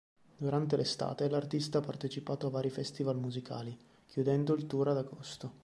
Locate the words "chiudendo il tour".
4.07-4.87